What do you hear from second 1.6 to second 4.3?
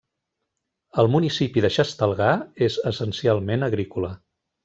de Xestalgar és essencialment agrícola.